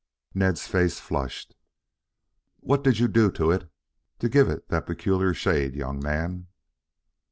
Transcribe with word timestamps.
Ned's 0.33 0.65
face 0.67 0.99
flushed. 0.99 1.53
"What 2.59 2.83
did 2.83 2.97
you 2.97 3.07
do 3.07 3.29
to 3.33 3.51
it 3.51 3.69
to 4.17 4.29
give 4.29 4.49
it 4.49 4.67
that 4.69 4.87
peculiar 4.87 5.35
shade, 5.35 5.75
young 5.75 6.01
man?" 6.01 6.47